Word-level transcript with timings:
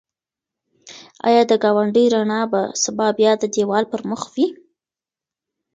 ایا 1.27 1.43
د 1.47 1.51
ګاونډي 1.63 2.05
رڼا 2.13 2.41
به 2.51 2.61
سبا 2.83 3.07
بیا 3.17 3.31
د 3.37 3.43
دېوال 3.53 3.83
پر 3.91 4.01
مخ 4.09 4.21
وي؟ 4.33 4.47